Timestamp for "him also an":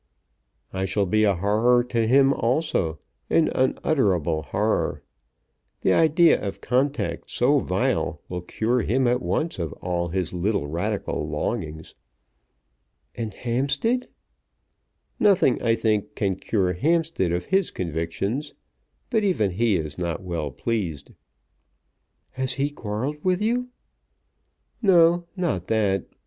2.07-3.51